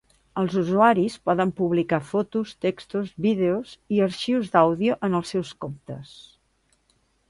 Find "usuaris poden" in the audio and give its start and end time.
0.61-1.51